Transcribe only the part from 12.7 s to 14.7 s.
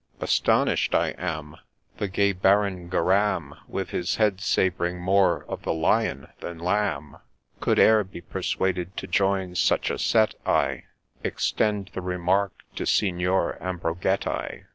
to Signer Ambrogetti.